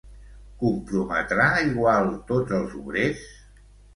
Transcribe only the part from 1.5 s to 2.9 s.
igual tots els